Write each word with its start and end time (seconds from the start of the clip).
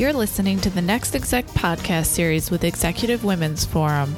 You're 0.00 0.14
listening 0.14 0.58
to 0.60 0.70
the 0.70 0.80
Next 0.80 1.14
Exec 1.14 1.46
podcast 1.48 2.06
series 2.06 2.50
with 2.50 2.64
Executive 2.64 3.22
Women's 3.22 3.66
Forum. 3.66 4.16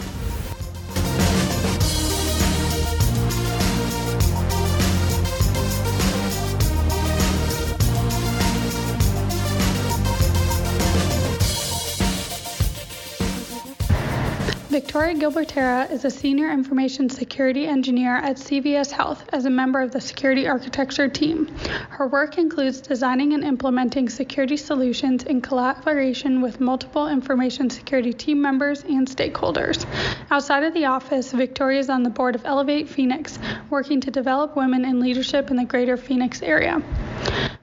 Victoria 14.93 15.15
Gilbertera 15.15 15.91
is 15.91 16.05
a 16.05 16.11
senior 16.11 16.51
information 16.51 17.09
security 17.09 17.67
engineer 17.67 18.17
at 18.17 18.37
CVS 18.37 18.91
Health 18.91 19.25
as 19.33 19.47
a 19.47 19.51
member 19.51 19.81
of 19.81 19.91
the 19.91 20.03
security 20.03 20.47
architecture 20.47 21.09
team. 21.09 21.47
Her 21.89 22.09
work 22.09 22.37
includes 22.37 22.83
designing 22.83 23.33
and 23.33 23.43
implementing 23.43 24.11
security 24.11 24.59
solutions 24.59 25.25
in 25.25 25.41
collaboration 25.41 26.43
with 26.43 26.61
multiple 26.61 27.09
information 27.09 27.71
security 27.71 28.13
team 28.13 28.43
members 28.43 28.83
and 28.83 29.09
stakeholders. 29.09 29.87
Outside 30.31 30.63
of 30.63 30.75
the 30.75 30.85
office, 30.85 31.33
Victoria 31.33 31.81
is 31.81 31.89
on 31.89 32.03
the 32.03 32.11
board 32.11 32.35
of 32.35 32.45
Elevate 32.45 32.87
Phoenix, 32.87 33.39
working 33.71 33.99
to 34.03 34.11
develop 34.11 34.57
women 34.57 34.85
in 34.85 35.01
leadership 35.01 35.51
in 35.51 35.57
the 35.57 35.65
greater 35.65 35.97
Phoenix 35.97 36.43
area. 36.43 36.83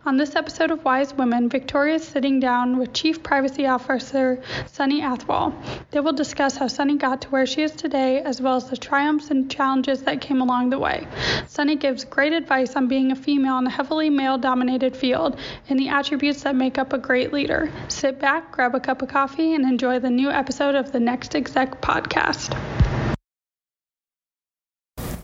On 0.09 0.17
this 0.17 0.35
episode 0.35 0.71
of 0.71 0.83
Wise 0.83 1.13
Women, 1.13 1.49
Victoria 1.49 1.93
is 1.93 2.03
sitting 2.03 2.39
down 2.39 2.79
with 2.79 2.93
Chief 2.93 3.21
Privacy 3.21 3.67
Officer 3.67 4.41
Sunny 4.65 5.01
Athwal. 5.01 5.53
They 5.91 5.99
will 5.99 6.13
discuss 6.13 6.57
how 6.57 6.65
Sunny 6.65 6.97
got 6.97 7.21
to 7.21 7.29
where 7.29 7.45
she 7.45 7.61
is 7.61 7.73
today, 7.73 8.17
as 8.17 8.41
well 8.41 8.55
as 8.55 8.71
the 8.71 8.75
triumphs 8.75 9.29
and 9.29 9.51
challenges 9.51 10.01
that 10.01 10.19
came 10.19 10.41
along 10.41 10.71
the 10.71 10.79
way. 10.79 11.05
Sunny 11.45 11.75
gives 11.75 12.05
great 12.05 12.33
advice 12.33 12.75
on 12.75 12.87
being 12.87 13.11
a 13.11 13.15
female 13.15 13.59
in 13.59 13.67
a 13.67 13.69
heavily 13.69 14.09
male 14.09 14.39
dominated 14.39 14.97
field 14.97 15.37
and 15.69 15.77
the 15.77 15.89
attributes 15.89 16.41
that 16.41 16.55
make 16.55 16.79
up 16.79 16.91
a 16.91 16.97
great 16.97 17.31
leader. 17.31 17.71
Sit 17.87 18.19
back, 18.19 18.51
grab 18.51 18.73
a 18.73 18.79
cup 18.79 19.03
of 19.03 19.09
coffee, 19.09 19.53
and 19.53 19.63
enjoy 19.63 19.99
the 19.99 20.09
new 20.09 20.31
episode 20.31 20.73
of 20.73 20.91
the 20.91 20.99
Next 20.99 21.35
Exec 21.35 21.83
podcast. 21.83 22.88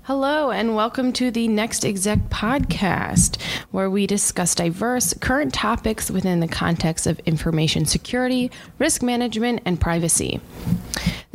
Hello, 0.07 0.51
and 0.51 0.75
welcome 0.75 1.11
to 1.13 1.31
the 1.31 1.47
Next 1.47 1.83
Exec 1.83 2.19
podcast, 2.29 3.41
where 3.71 3.89
we 3.89 4.05
discuss 4.05 4.53
diverse 4.53 5.15
current 5.15 5.51
topics 5.51 6.11
within 6.11 6.41
the 6.41 6.47
context 6.47 7.07
of 7.07 7.17
information 7.21 7.87
security, 7.87 8.51
risk 8.77 9.01
management, 9.01 9.63
and 9.65 9.81
privacy. 9.81 10.39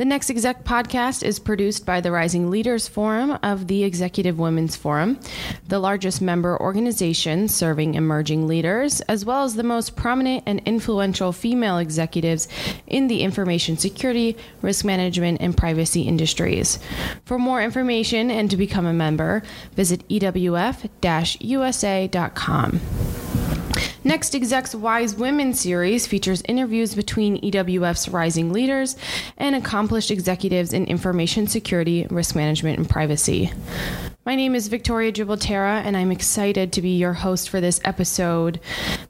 The 0.01 0.05
Next 0.05 0.31
Exec 0.31 0.63
podcast 0.63 1.21
is 1.21 1.37
produced 1.37 1.85
by 1.85 2.01
the 2.01 2.11
Rising 2.11 2.49
Leaders 2.49 2.87
Forum 2.87 3.37
of 3.43 3.67
the 3.67 3.83
Executive 3.83 4.39
Women's 4.39 4.75
Forum, 4.75 5.19
the 5.67 5.77
largest 5.77 6.23
member 6.23 6.59
organization 6.59 7.47
serving 7.47 7.93
emerging 7.93 8.47
leaders, 8.47 9.01
as 9.01 9.25
well 9.25 9.43
as 9.43 9.53
the 9.53 9.61
most 9.61 9.95
prominent 9.95 10.41
and 10.47 10.59
influential 10.65 11.31
female 11.31 11.77
executives 11.77 12.47
in 12.87 13.09
the 13.09 13.21
information 13.21 13.77
security, 13.77 14.35
risk 14.63 14.83
management, 14.83 15.39
and 15.39 15.55
privacy 15.55 16.01
industries. 16.01 16.79
For 17.25 17.37
more 17.37 17.61
information 17.61 18.31
and 18.31 18.49
to 18.49 18.57
become 18.57 18.87
a 18.87 18.93
member, 18.93 19.43
visit 19.75 20.09
ewf 20.09 20.89
usa.com. 21.39 22.81
Next 24.03 24.33
Exec's 24.33 24.75
Wise 24.75 25.13
Women 25.13 25.53
series 25.53 26.07
features 26.07 26.41
interviews 26.47 26.95
between 26.95 27.39
EWF's 27.39 28.09
rising 28.09 28.51
leaders 28.51 28.95
and 29.37 29.55
accomplished 29.55 30.09
executives 30.09 30.73
in 30.73 30.85
information 30.85 31.45
security, 31.45 32.07
risk 32.09 32.35
management, 32.35 32.79
and 32.79 32.89
privacy. 32.89 33.51
My 34.25 34.33
name 34.33 34.55
is 34.55 34.69
Victoria 34.69 35.11
Gibraltera, 35.11 35.83
and 35.83 35.95
I'm 35.95 36.11
excited 36.11 36.73
to 36.73 36.81
be 36.81 36.97
your 36.97 37.13
host 37.13 37.49
for 37.49 37.61
this 37.61 37.79
episode. 37.83 38.59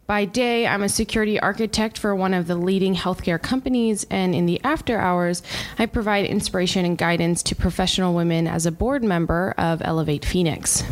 By 0.07 0.25
day, 0.25 0.67
I'm 0.67 0.83
a 0.83 0.89
security 0.89 1.39
architect 1.39 1.97
for 1.97 2.13
one 2.13 2.33
of 2.33 2.47
the 2.47 2.55
leading 2.55 2.95
healthcare 2.95 3.41
companies, 3.41 4.05
and 4.09 4.35
in 4.35 4.45
the 4.45 4.59
after 4.63 4.97
hours, 4.97 5.41
I 5.79 5.85
provide 5.85 6.25
inspiration 6.25 6.83
and 6.83 6.97
guidance 6.97 7.43
to 7.43 7.55
professional 7.55 8.13
women 8.13 8.45
as 8.45 8.65
a 8.65 8.71
board 8.73 9.05
member 9.05 9.53
of 9.57 9.81
Elevate 9.85 10.25
Phoenix. 10.25 10.83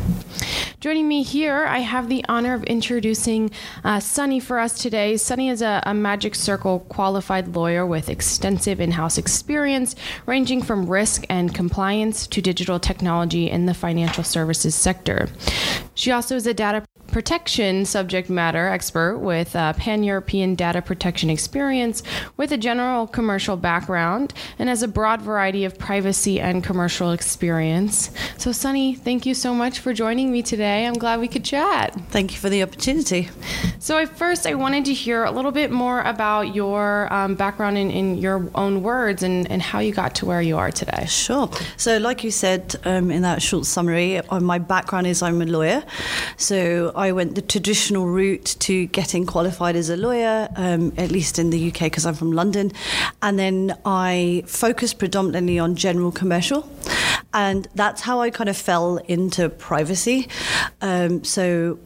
Joining 0.79 1.09
me 1.09 1.23
here, 1.23 1.66
I 1.66 1.79
have 1.79 2.07
the 2.07 2.23
honor 2.29 2.53
of 2.53 2.63
introducing 2.63 3.51
uh, 3.84 4.00
Sunny 4.00 4.40
for 4.40 4.59
us 4.59 4.81
today. 4.81 5.17
Sunny 5.17 5.50
is 5.50 5.62
a, 5.62 5.84
a 5.85 5.94
Magic 5.94 6.35
Circle 6.35 6.79
qualified 6.88 7.53
lawyer 7.53 7.85
with 7.85 8.07
extensive 8.07 8.79
in 8.79 8.91
house 8.91 9.18
experience, 9.18 9.97
ranging 10.25 10.62
from 10.62 10.88
risk 10.88 11.25
and 11.29 11.53
compliance 11.53 12.28
to 12.28 12.41
digital 12.41 12.79
technology 12.79 13.50
in 13.50 13.66
the 13.66 13.73
financial 13.73 14.00
financial 14.00 14.23
services 14.23 14.73
sector. 14.73 15.28
She 15.95 16.12
also 16.12 16.38
is 16.38 16.47
a 16.47 16.53
data 16.53 16.85
protection 17.12 17.86
subject 17.86 18.30
matter 18.30 18.68
expert 18.68 19.18
with 19.18 19.53
pan 19.53 20.03
European 20.03 20.56
data 20.56 20.81
protection 20.81 21.30
experience 21.30 22.03
with 22.38 22.52
a 22.52 22.58
general 22.58 23.08
commercial 23.08 23.58
background 23.58 24.34
and 24.58 24.70
has 24.70 24.84
a 24.84 24.88
broad 24.88 25.22
variety 25.22 25.66
of 25.66 25.78
privacy 25.78 26.40
and 26.40 26.64
commercial 26.64 27.12
experience. 27.12 28.12
So, 28.38 28.52
Sunny, 28.52 28.96
thank 28.96 29.25
you 29.25 29.34
so 29.34 29.53
much 29.53 29.80
for 29.80 29.94
joining 29.94 30.31
me 30.31 30.42
today. 30.42 30.86
I'm 30.86 30.94
glad 30.94 31.19
we 31.19 31.28
could 31.28 31.44
chat. 31.44 31.94
Thank 32.09 32.31
you 32.31 32.38
for 32.38 32.50
the 32.50 32.64
opportunity. 32.64 33.30
So, 33.80 34.06
first, 34.06 34.46
I 34.46 34.56
wanted 34.56 34.86
to 34.86 34.94
hear 34.94 35.24
a 35.24 35.31
little 35.31 35.52
bit 35.52 35.72
more 35.72 36.02
about 36.02 36.56
your 36.56 37.12
um, 37.14 37.36
background 37.36 37.78
in, 37.78 37.92
in, 37.92 38.18
your 38.18 38.50
own 38.56 38.84
words 38.84 39.24
and, 39.24 39.50
and 39.50 39.62
how 39.62 39.80
you 39.80 39.94
got 39.94 40.16
to 40.16 40.25
where 40.25 40.42
you 40.42 40.58
are 40.58 40.72
today. 40.72 41.06
Sure. 41.08 41.50
So, 41.78 41.98
like 41.98 42.24
you 42.24 42.31
said 42.31 42.75
um, 42.86 43.12
in 43.12 43.22
that 43.22 43.42
short 43.42 43.66
summary, 43.66 44.18
uh, 44.18 44.40
my 44.40 44.59
background 44.59 45.08
is 45.08 45.22
I'm 45.22 45.42
a 45.42 45.46
lawyer. 45.46 45.84
So, 46.38 46.92
I 47.00 47.14
went 47.14 47.36
the 47.36 47.42
traditional 47.42 48.06
route 48.08 48.58
to 48.60 48.86
getting 48.88 49.26
qualified 49.26 49.78
as 49.78 49.90
a 49.90 49.96
lawyer, 49.96 50.50
um, 50.58 50.92
at 50.98 51.12
least 51.12 51.40
in 51.40 51.50
the 51.50 51.70
UK 51.70 51.84
because 51.84 52.06
I'm 52.06 52.14
from 52.14 52.34
London. 52.34 52.74
And 53.22 53.40
then 53.40 53.78
I 53.86 54.44
focused 54.46 55.00
predominantly 55.00 55.60
on 55.60 55.78
general 55.78 56.12
commercial. 56.12 56.70
And 57.34 57.70
that's 57.74 58.02
how 58.02 58.20
I 58.20 58.32
kind 58.32 58.50
of 58.50 58.58
fell 58.58 58.98
into 59.08 59.48
privacy. 59.48 60.28
Um, 60.82 61.24
so 61.24 61.80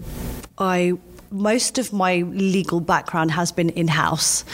I 0.57 0.93
most 1.29 1.77
of 1.77 1.91
my 1.91 2.17
legal 2.17 2.79
background 2.79 3.31
has 3.31 3.51
been 3.51 3.69
in 3.69 3.87
house. 3.87 4.45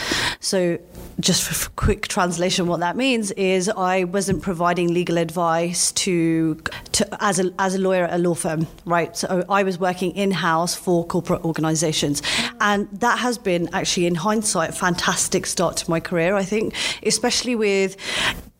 So 0.42 0.78
just 1.20 1.42
for 1.42 1.68
quick 1.72 2.08
translation, 2.08 2.66
what 2.66 2.80
that 2.80 2.96
means 2.96 3.30
is 3.32 3.68
I 3.68 4.04
wasn't 4.04 4.42
providing 4.42 4.94
legal 4.94 5.18
advice 5.18 5.92
to, 5.92 6.54
to 6.92 7.22
as 7.22 7.38
a 7.38 7.52
as 7.58 7.74
a 7.74 7.78
lawyer 7.78 8.04
at 8.04 8.14
a 8.14 8.18
law 8.18 8.34
firm, 8.34 8.66
right? 8.86 9.14
So 9.14 9.44
I 9.50 9.62
was 9.64 9.78
working 9.78 10.12
in 10.16 10.30
house 10.30 10.74
for 10.74 11.06
corporate 11.06 11.44
organisations, 11.44 12.22
and 12.58 12.88
that 12.90 13.18
has 13.18 13.36
been 13.36 13.68
actually, 13.74 14.06
in 14.06 14.14
hindsight, 14.14 14.70
a 14.70 14.72
fantastic 14.72 15.44
start 15.44 15.76
to 15.78 15.90
my 15.90 16.00
career. 16.00 16.34
I 16.34 16.44
think, 16.44 16.74
especially 17.02 17.54
with 17.54 17.96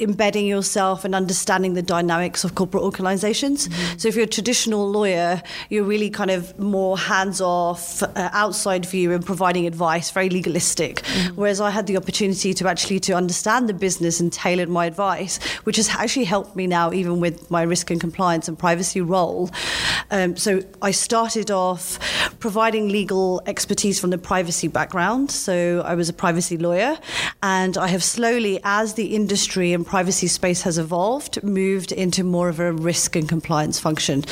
embedding 0.00 0.47
yourself 0.47 1.05
and 1.05 1.15
understanding 1.15 1.75
the 1.75 1.83
dynamics 1.83 2.44
of 2.44 2.55
corporate 2.55 2.83
organizations. 2.83 3.69
Mm-hmm. 3.69 3.99
So 3.99 4.09
if 4.09 4.15
you're 4.16 4.25
a 4.25 4.28
traditional 4.28 4.91
lawyer, 4.91 5.43
you're 5.69 5.84
really 5.84 6.11
kind 6.11 6.31
of 6.31 6.59
more 6.59 6.99
hands 6.99 7.41
off, 7.41 8.03
uh, 8.03 8.31
outside 8.33 8.87
view 8.87 9.12
and 9.12 9.25
providing 9.25 9.66
advice, 9.66 10.11
very 10.11 10.31
legalistic. 10.31 11.03
Mm-hmm. 11.03 11.34
Whereas 11.37 11.61
I 11.61 11.71
had 11.71 11.87
the 11.87 11.97
opportunity 11.97 12.55
to 12.55 12.69
actually 12.69 13.00
to 13.00 13.12
understand 13.12 13.69
the 13.69 13.75
business 13.75 14.21
and 14.21 14.33
tailor 14.33 14.66
my 14.66 14.87
advice, 14.87 15.38
which 15.65 15.77
has 15.77 15.88
actually 15.91 16.25
helped 16.25 16.56
me 16.56 16.67
now 16.67 16.93
even 16.93 17.21
with 17.21 17.50
my 17.50 17.62
risk 17.62 17.91
and 17.91 18.00
compliance 18.00 18.49
and 18.49 18.59
privacy 18.59 19.00
role. 19.00 19.50
Um, 20.11 20.37
so 20.37 20.62
I 20.82 20.91
started 20.91 21.50
off 21.50 21.99
providing 22.41 22.88
legal 22.88 23.43
expertise 23.47 24.00
from 24.00 24.11
the 24.11 24.19
privacy 24.19 24.69
background. 24.69 25.31
So 25.31 25.82
I 25.84 25.94
was 25.94 26.09
a 26.09 26.12
privacy 26.12 26.56
lawyer 26.56 26.99
and 27.43 27.77
I 27.77 27.88
have 27.88 28.03
slowly 28.03 28.61
as 28.65 28.94
the 28.94 29.15
industry 29.15 29.72
and 29.72 29.87
privacy 29.90 30.28
space 30.28 30.62
has 30.62 30.78
evolved, 30.78 31.42
moved 31.42 31.90
into 31.90 32.22
more 32.22 32.48
of 32.48 32.60
a 32.60 32.72
risk 32.72 33.16
and 33.16 33.28
compliance 33.28 33.80
function. 33.80 34.22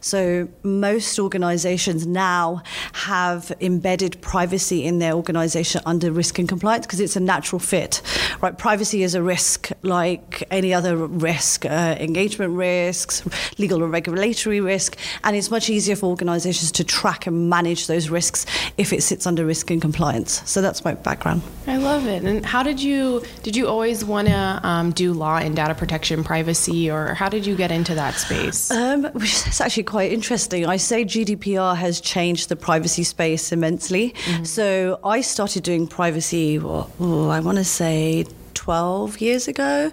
So 0.00 0.48
most 0.62 1.18
organizations 1.18 2.06
now 2.06 2.62
have 2.92 3.50
embedded 3.60 4.22
privacy 4.22 4.84
in 4.84 5.00
their 5.00 5.14
organization 5.14 5.80
under 5.84 6.12
risk 6.12 6.38
and 6.38 6.48
compliance 6.48 6.86
because 6.86 7.00
it's 7.00 7.16
a 7.16 7.20
natural 7.20 7.58
fit. 7.58 8.00
Right, 8.40 8.56
privacy 8.56 9.02
is 9.02 9.16
a 9.16 9.22
risk 9.22 9.72
like 9.82 10.44
any 10.52 10.72
other 10.72 10.96
risk, 10.96 11.66
uh, 11.66 11.96
engagement 11.98 12.52
risks, 12.52 13.24
legal 13.58 13.82
or 13.82 13.88
regulatory 13.88 14.60
risk, 14.60 14.96
and 15.24 15.34
it's 15.34 15.50
much 15.50 15.68
easier 15.68 15.96
for 15.96 16.06
organizations 16.06 16.70
to 16.70 16.84
track 16.84 17.26
and 17.26 17.50
manage 17.50 17.88
those 17.88 18.08
risks 18.08 18.46
if 18.76 18.92
it 18.92 19.02
sits 19.02 19.26
under 19.26 19.44
risk 19.44 19.68
and 19.72 19.82
compliance. 19.82 20.48
So 20.48 20.62
that's 20.62 20.84
my 20.84 20.94
background. 20.94 21.42
I 21.66 21.78
love 21.78 22.06
it. 22.06 22.22
And 22.22 22.46
how 22.46 22.62
did 22.62 22.80
you 22.80 23.24
did 23.42 23.56
you 23.56 23.66
always 23.66 24.04
want 24.04 24.28
to 24.28 24.60
um, 24.62 24.92
do 24.92 25.07
law 25.12 25.38
and 25.38 25.56
data 25.56 25.74
protection, 25.74 26.24
privacy, 26.24 26.90
or 26.90 27.14
how 27.14 27.28
did 27.28 27.46
you 27.46 27.56
get 27.56 27.70
into 27.70 27.94
that 27.94 28.14
space? 28.14 28.70
Um, 28.70 29.04
which 29.04 29.46
is 29.46 29.60
actually 29.64 29.84
quite 29.84 30.12
interesting. 30.12 30.66
I 30.66 30.76
say 30.76 31.04
GDPR 31.04 31.76
has 31.76 32.00
changed 32.00 32.48
the 32.48 32.56
privacy 32.56 33.04
space 33.04 33.52
immensely. 33.52 34.14
Mm-hmm. 34.24 34.44
So 34.44 35.00
I 35.04 35.20
started 35.20 35.62
doing 35.62 35.86
privacy, 35.86 36.58
well, 36.58 36.90
oh, 37.00 37.28
I 37.28 37.40
want 37.40 37.58
to 37.58 37.64
say 37.64 38.26
12 38.68 39.22
years 39.22 39.48
ago 39.48 39.90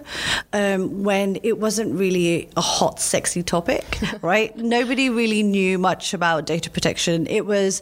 um, 0.52 1.02
when 1.02 1.38
it 1.42 1.58
wasn't 1.58 1.98
really 1.98 2.46
a 2.58 2.60
hot, 2.60 3.00
sexy 3.00 3.42
topic, 3.42 3.98
right? 4.20 4.54
Nobody 4.54 5.08
really 5.08 5.42
knew 5.42 5.78
much 5.78 6.12
about 6.12 6.44
data 6.44 6.68
protection. 6.68 7.26
It 7.26 7.46
was, 7.46 7.80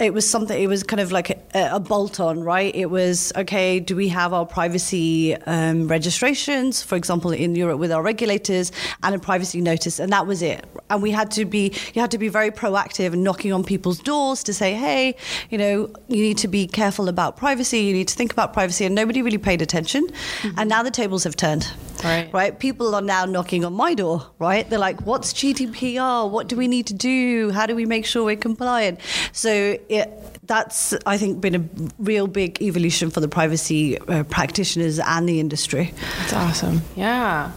it 0.00 0.12
was 0.12 0.28
something, 0.28 0.60
it 0.60 0.66
was 0.66 0.82
kind 0.82 0.98
of 0.98 1.12
like 1.12 1.30
a, 1.30 1.68
a 1.74 1.78
bolt 1.78 2.18
on, 2.18 2.42
right? 2.42 2.74
It 2.74 2.86
was, 2.86 3.32
okay, 3.36 3.78
do 3.78 3.94
we 3.94 4.08
have 4.08 4.32
our 4.32 4.44
privacy 4.44 5.36
um, 5.46 5.86
registrations, 5.86 6.82
for 6.82 6.96
example, 6.96 7.30
in 7.30 7.54
Europe 7.54 7.78
with 7.78 7.92
our 7.92 8.02
regulators 8.02 8.72
and 9.04 9.14
a 9.14 9.20
privacy 9.20 9.60
notice? 9.60 10.00
And 10.00 10.12
that 10.12 10.26
was 10.26 10.42
it. 10.42 10.64
And 10.90 11.00
we 11.00 11.12
had 11.12 11.30
to 11.30 11.44
be, 11.44 11.72
you 11.94 12.00
had 12.00 12.10
to 12.10 12.18
be 12.18 12.26
very 12.26 12.50
proactive 12.50 13.12
and 13.12 13.22
knocking 13.22 13.52
on 13.52 13.62
people's 13.62 14.00
doors 14.00 14.42
to 14.42 14.52
say, 14.52 14.74
hey, 14.74 15.14
you 15.50 15.58
know, 15.58 15.94
you 16.08 16.22
need 16.22 16.38
to 16.38 16.48
be 16.48 16.66
careful 16.66 17.08
about 17.08 17.36
privacy, 17.36 17.78
you 17.78 17.92
need 17.92 18.08
to 18.08 18.16
think 18.16 18.32
about 18.32 18.52
privacy. 18.52 18.84
And 18.84 18.96
nobody 18.96 19.22
really 19.22 19.38
paid 19.38 19.62
attention. 19.62 20.08
Mm-hmm. 20.42 20.58
And 20.58 20.68
now 20.68 20.82
the 20.82 20.90
tables 20.90 21.24
have 21.24 21.36
turned. 21.36 21.70
Right. 22.02 22.30
right. 22.34 22.58
People 22.58 22.94
are 22.94 23.00
now 23.00 23.24
knocking 23.24 23.64
on 23.64 23.72
my 23.72 23.94
door, 23.94 24.26
right? 24.38 24.68
They're 24.68 24.78
like, 24.78 25.00
what's 25.06 25.32
GDPR? 25.32 26.30
What 26.30 26.48
do 26.48 26.56
we 26.56 26.68
need 26.68 26.86
to 26.88 26.94
do? 26.94 27.50
How 27.50 27.64
do 27.64 27.74
we 27.74 27.86
make 27.86 28.04
sure 28.04 28.24
we're 28.24 28.36
compliant? 28.36 29.00
So 29.32 29.78
it, 29.88 30.10
that's, 30.46 30.94
I 31.06 31.16
think, 31.16 31.40
been 31.40 31.54
a 31.54 31.64
real 31.98 32.26
big 32.26 32.60
evolution 32.60 33.10
for 33.10 33.20
the 33.20 33.28
privacy 33.28 33.98
uh, 33.98 34.24
practitioners 34.24 34.98
and 34.98 35.28
the 35.28 35.40
industry. 35.40 35.94
That's 36.18 36.32
awesome. 36.34 36.82
Yeah. 36.96 37.52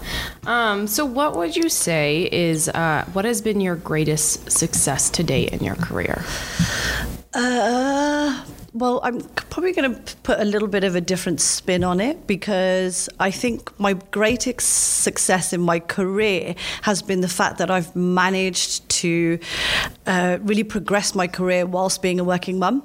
Um, 0.45 0.87
so, 0.87 1.05
what 1.05 1.35
would 1.35 1.55
you 1.55 1.69
say 1.69 2.29
is 2.31 2.69
uh, 2.69 3.05
what 3.13 3.25
has 3.25 3.41
been 3.41 3.59
your 3.59 3.75
greatest 3.75 4.49
success 4.51 5.09
to 5.11 5.23
date 5.23 5.49
in 5.49 5.63
your 5.63 5.75
career? 5.75 6.23
Uh, 7.33 8.43
well, 8.73 8.99
I'm 9.03 9.21
probably 9.21 9.73
going 9.73 9.95
to 9.95 10.15
put 10.17 10.39
a 10.39 10.45
little 10.45 10.67
bit 10.67 10.83
of 10.83 10.95
a 10.95 11.01
different 11.01 11.41
spin 11.41 11.83
on 11.83 11.99
it 11.99 12.27
because 12.27 13.09
I 13.19 13.31
think 13.31 13.77
my 13.79 13.93
greatest 13.93 15.01
success 15.03 15.53
in 15.53 15.61
my 15.61 15.79
career 15.79 16.55
has 16.83 17.01
been 17.01 17.21
the 17.21 17.27
fact 17.27 17.57
that 17.57 17.71
I've 17.71 17.95
managed 17.95 18.87
to 18.89 19.39
uh, 20.05 20.37
really 20.41 20.63
progress 20.63 21.15
my 21.15 21.27
career 21.27 21.65
whilst 21.65 22.01
being 22.01 22.19
a 22.19 22.23
working 22.23 22.59
mum 22.59 22.83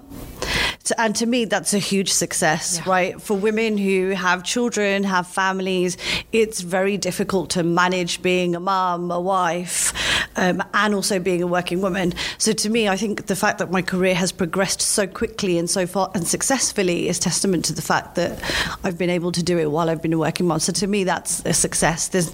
and 0.98 1.14
to 1.16 1.26
me, 1.26 1.44
that's 1.44 1.74
a 1.74 1.78
huge 1.78 2.12
success, 2.12 2.78
yeah. 2.78 2.90
right? 2.90 3.22
For 3.22 3.36
women 3.36 3.78
who 3.78 4.10
have 4.10 4.42
children, 4.42 5.04
have 5.04 5.26
families, 5.26 5.96
it's 6.32 6.60
very 6.60 6.96
difficult 6.96 7.50
to 7.50 7.62
manage 7.62 8.22
being 8.22 8.54
a 8.54 8.60
mum, 8.60 9.10
a 9.10 9.20
wife, 9.20 9.92
um, 10.36 10.62
and 10.74 10.94
also 10.94 11.18
being 11.18 11.42
a 11.42 11.46
working 11.46 11.80
woman. 11.80 12.14
So 12.38 12.52
to 12.52 12.70
me, 12.70 12.88
I 12.88 12.96
think 12.96 13.26
the 13.26 13.36
fact 13.36 13.58
that 13.58 13.70
my 13.70 13.82
career 13.82 14.14
has 14.14 14.32
progressed 14.32 14.80
so 14.80 15.06
quickly 15.06 15.58
and 15.58 15.68
so 15.68 15.86
far 15.86 16.10
and 16.14 16.26
successfully 16.26 17.08
is 17.08 17.18
testament 17.18 17.64
to 17.66 17.72
the 17.72 17.82
fact 17.82 18.14
that 18.16 18.42
I've 18.84 18.98
been 18.98 19.10
able 19.10 19.32
to 19.32 19.42
do 19.42 19.58
it 19.58 19.70
while 19.70 19.90
I've 19.90 20.02
been 20.02 20.12
a 20.12 20.18
working 20.18 20.46
mom. 20.46 20.60
So 20.60 20.72
to 20.72 20.86
me, 20.86 21.04
that's 21.04 21.44
a 21.44 21.52
success. 21.52 22.08
There's, 22.08 22.32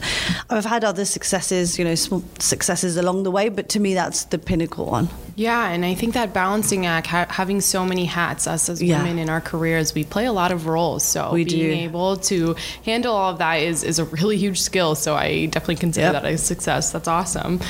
I've 0.50 0.64
had 0.64 0.84
other 0.84 1.04
successes, 1.04 1.78
you 1.78 1.84
know, 1.84 1.94
small 1.94 2.22
successes 2.38 2.96
along 2.96 3.22
the 3.22 3.30
way, 3.30 3.48
but 3.48 3.68
to 3.70 3.80
me, 3.80 3.94
that's 3.94 4.24
the 4.24 4.38
pinnacle 4.38 4.86
one. 4.86 5.08
Yeah, 5.38 5.68
and 5.68 5.84
I 5.84 5.94
think 5.94 6.14
that 6.14 6.34
balancing 6.34 6.84
act, 6.84 7.06
ha- 7.06 7.28
having 7.30 7.60
so 7.60 7.84
many 7.84 8.06
hats, 8.06 8.48
us 8.48 8.68
as 8.68 8.82
women 8.82 9.20
in 9.20 9.28
our 9.28 9.40
careers, 9.40 9.94
we 9.94 10.02
play 10.02 10.24
a 10.24 10.32
lot 10.32 10.50
of 10.50 10.66
roles. 10.66 11.04
So 11.04 11.30
we 11.32 11.44
being 11.44 11.78
do. 11.78 11.84
able 11.84 12.16
to 12.16 12.56
handle 12.84 13.14
all 13.14 13.30
of 13.30 13.38
that 13.38 13.62
is, 13.62 13.84
is 13.84 14.00
a 14.00 14.04
really 14.06 14.36
huge 14.36 14.60
skill. 14.60 14.96
So 14.96 15.14
I 15.14 15.46
definitely 15.46 15.76
consider 15.76 16.06
yep. 16.06 16.22
that 16.22 16.24
a 16.24 16.36
success. 16.38 16.90
That's 16.90 17.06
awesome. 17.06 17.60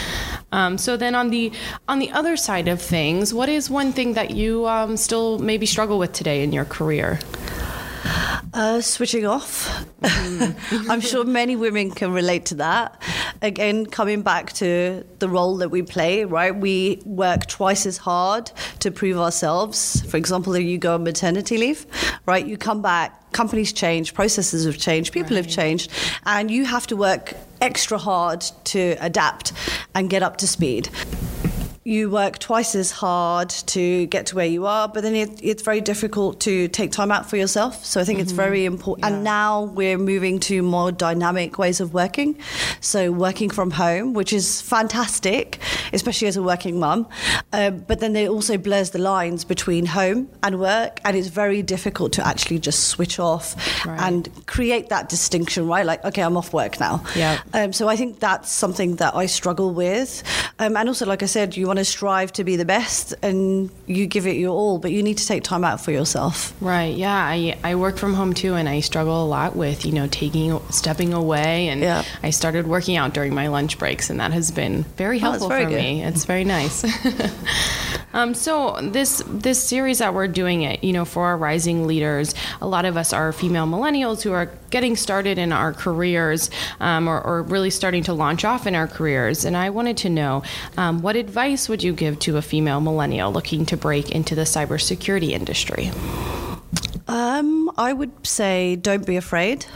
Um, 0.50 0.78
so 0.78 0.96
then 0.96 1.14
on 1.14 1.28
the 1.28 1.52
on 1.88 1.98
the 1.98 2.10
other 2.12 2.38
side 2.38 2.68
of 2.68 2.80
things, 2.80 3.34
what 3.34 3.50
is 3.50 3.68
one 3.68 3.92
thing 3.92 4.14
that 4.14 4.30
you 4.30 4.66
um, 4.66 4.96
still 4.96 5.38
maybe 5.38 5.66
struggle 5.66 5.98
with 5.98 6.14
today 6.14 6.42
in 6.42 6.52
your 6.52 6.64
career? 6.64 7.18
Uh, 8.58 8.80
switching 8.80 9.24
off. 9.24 9.86
Mm. 10.00 10.90
I'm 10.90 11.00
sure 11.00 11.22
many 11.22 11.54
women 11.54 11.92
can 11.92 12.12
relate 12.12 12.46
to 12.46 12.56
that. 12.56 13.00
Again, 13.40 13.86
coming 13.86 14.22
back 14.22 14.52
to 14.54 15.04
the 15.20 15.28
role 15.28 15.58
that 15.58 15.68
we 15.68 15.82
play, 15.82 16.24
right? 16.24 16.52
We 16.52 17.00
work 17.04 17.46
twice 17.46 17.86
as 17.86 17.98
hard 17.98 18.50
to 18.80 18.90
prove 18.90 19.16
ourselves. 19.16 20.00
For 20.10 20.16
example, 20.16 20.56
if 20.56 20.64
you 20.64 20.76
go 20.76 20.94
on 20.94 21.04
maternity 21.04 21.56
leave, 21.56 21.86
right? 22.26 22.44
You 22.44 22.58
come 22.58 22.82
back, 22.82 23.30
companies 23.30 23.72
change, 23.72 24.12
processes 24.12 24.64
have 24.64 24.76
changed, 24.76 25.12
people 25.12 25.36
right. 25.36 25.44
have 25.44 25.48
changed, 25.48 25.92
and 26.26 26.50
you 26.50 26.64
have 26.64 26.88
to 26.88 26.96
work 26.96 27.34
extra 27.60 27.96
hard 27.96 28.40
to 28.64 28.96
adapt 28.98 29.52
and 29.94 30.10
get 30.10 30.24
up 30.24 30.36
to 30.38 30.48
speed 30.48 30.90
you 31.88 32.10
work 32.10 32.38
twice 32.38 32.74
as 32.74 32.90
hard 32.90 33.48
to 33.48 34.06
get 34.08 34.26
to 34.26 34.36
where 34.36 34.46
you 34.46 34.66
are, 34.66 34.86
but 34.88 35.02
then 35.02 35.14
it, 35.14 35.40
it's 35.42 35.62
very 35.62 35.80
difficult 35.80 36.38
to 36.38 36.68
take 36.68 36.92
time 36.92 37.10
out 37.10 37.30
for 37.30 37.38
yourself. 37.38 37.82
So 37.82 37.98
I 37.98 38.04
think 38.04 38.18
mm-hmm. 38.18 38.24
it's 38.24 38.32
very 38.32 38.66
important. 38.66 39.06
Yeah. 39.06 39.14
And 39.14 39.24
now 39.24 39.62
we're 39.62 39.96
moving 39.96 40.38
to 40.40 40.60
more 40.60 40.92
dynamic 40.92 41.58
ways 41.58 41.80
of 41.80 41.94
working. 41.94 42.36
So 42.82 43.10
working 43.10 43.48
from 43.48 43.70
home, 43.70 44.12
which 44.12 44.34
is 44.34 44.60
fantastic, 44.60 45.60
especially 45.94 46.28
as 46.28 46.36
a 46.36 46.42
working 46.42 46.78
mum. 46.78 47.08
Um, 47.54 47.78
but 47.78 48.00
then 48.00 48.14
it 48.16 48.28
also 48.28 48.58
blurs 48.58 48.90
the 48.90 48.98
lines 48.98 49.44
between 49.44 49.86
home 49.86 50.28
and 50.42 50.60
work, 50.60 51.00
and 51.06 51.16
it's 51.16 51.28
very 51.28 51.62
difficult 51.62 52.12
to 52.12 52.26
actually 52.26 52.58
just 52.58 52.88
switch 52.88 53.18
off 53.18 53.56
right. 53.86 53.98
and 54.02 54.28
create 54.46 54.90
that 54.90 55.08
distinction, 55.08 55.66
right? 55.66 55.86
Like, 55.86 56.04
okay, 56.04 56.20
I'm 56.20 56.36
off 56.36 56.52
work 56.52 56.78
now. 56.80 57.02
Yeah. 57.16 57.40
Um, 57.54 57.72
so 57.72 57.88
I 57.88 57.96
think 57.96 58.20
that's 58.20 58.52
something 58.52 58.96
that 58.96 59.14
I 59.14 59.24
struggle 59.24 59.72
with. 59.72 60.22
Um, 60.58 60.76
and 60.76 60.86
also, 60.86 61.06
like 61.06 61.22
I 61.22 61.26
said, 61.26 61.56
you 61.56 61.66
want 61.66 61.77
to 61.78 61.84
strive 61.84 62.32
to 62.34 62.44
be 62.44 62.56
the 62.56 62.64
best 62.64 63.14
and 63.22 63.70
you 63.86 64.06
give 64.06 64.26
it 64.26 64.36
your 64.36 64.50
all, 64.50 64.78
but 64.78 64.92
you 64.92 65.02
need 65.02 65.18
to 65.18 65.26
take 65.26 65.42
time 65.42 65.64
out 65.64 65.80
for 65.80 65.90
yourself. 65.90 66.54
Right. 66.60 66.96
Yeah. 66.96 67.14
I, 67.14 67.58
I 67.64 67.74
work 67.74 67.96
from 67.96 68.14
home 68.14 68.34
too, 68.34 68.54
and 68.54 68.68
I 68.68 68.80
struggle 68.80 69.24
a 69.24 69.26
lot 69.26 69.56
with, 69.56 69.84
you 69.84 69.92
know, 69.92 70.06
taking, 70.08 70.60
stepping 70.70 71.14
away. 71.14 71.68
And 71.68 71.80
yeah. 71.80 72.04
I 72.22 72.30
started 72.30 72.66
working 72.66 72.96
out 72.96 73.14
during 73.14 73.34
my 73.34 73.48
lunch 73.48 73.78
breaks, 73.78 74.10
and 74.10 74.20
that 74.20 74.32
has 74.32 74.50
been 74.50 74.82
very 74.96 75.16
oh, 75.18 75.20
helpful 75.20 75.46
oh, 75.46 75.48
very 75.48 75.64
for 75.64 75.70
good. 75.70 75.82
me. 75.82 76.04
It's 76.04 76.24
very 76.24 76.44
nice. 76.44 76.84
um, 78.12 78.34
so 78.34 78.78
this, 78.82 79.22
this 79.26 79.62
series 79.62 79.98
that 79.98 80.14
we're 80.14 80.28
doing 80.28 80.62
it, 80.62 80.84
you 80.84 80.92
know, 80.92 81.04
for 81.04 81.24
our 81.24 81.36
rising 81.36 81.86
leaders, 81.86 82.34
a 82.60 82.66
lot 82.66 82.84
of 82.84 82.96
us 82.96 83.12
are 83.12 83.32
female 83.32 83.66
millennials 83.66 84.22
who 84.22 84.32
are 84.32 84.50
getting 84.70 84.96
started 84.96 85.38
in 85.38 85.52
our 85.52 85.72
careers 85.72 86.50
um, 86.80 87.08
or, 87.08 87.20
or, 87.20 87.42
really 87.42 87.70
starting 87.70 88.02
to 88.02 88.12
launch 88.12 88.44
off 88.44 88.66
in 88.66 88.74
our 88.74 88.86
careers. 88.86 89.44
And 89.44 89.56
I 89.56 89.70
wanted 89.70 89.96
to 89.98 90.10
know 90.10 90.42
um, 90.76 91.00
what 91.00 91.16
advice 91.16 91.67
would 91.68 91.82
you 91.82 91.92
give 91.92 92.18
to 92.20 92.36
a 92.36 92.42
female 92.42 92.80
millennial 92.80 93.32
looking 93.32 93.66
to 93.66 93.76
break 93.76 94.10
into 94.10 94.34
the 94.34 94.42
cybersecurity 94.42 95.30
industry? 95.30 95.90
Um, 97.08 97.70
I 97.78 97.92
would 97.92 98.26
say 98.26 98.76
don't 98.76 99.06
be 99.06 99.16
afraid 99.16 99.66